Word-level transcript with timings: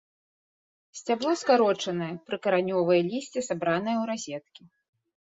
Сцябло 0.99 1.33
скарочанае, 1.41 2.07
прыкаранёвае 2.29 2.97
лісце 3.11 3.39
сабранае 3.49 3.93
ў 4.01 4.07
разеткі. 4.11 4.63